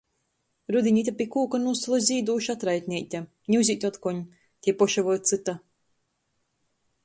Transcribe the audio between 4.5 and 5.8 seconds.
tei poša voi cyta.